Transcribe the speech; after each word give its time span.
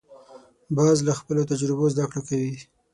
باز 0.77 0.97
له 1.07 1.13
خپلو 1.19 1.41
تجربو 1.51 1.85
زده 1.93 2.05
کړه 2.11 2.21
کوي 2.27 2.53